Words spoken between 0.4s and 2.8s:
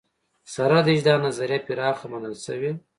سره له دې چې دا نظریه پراخه منل شوې.